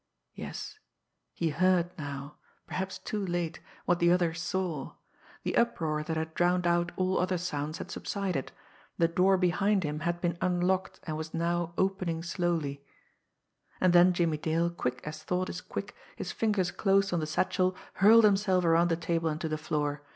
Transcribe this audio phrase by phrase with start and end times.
[0.33, 0.79] Yes,
[1.31, 4.93] he heard now perhaps too late what the other saw.
[5.43, 8.51] The uproar that had drowned out all other sounds had subsided
[8.97, 12.83] the door behind him had been unlocked and was now opening slowly.
[13.79, 17.75] And then Jimmie Dale, quick as thought is quick, his fingers closed on the satchel,
[18.01, 20.01] hurled himself around the table and to the floor.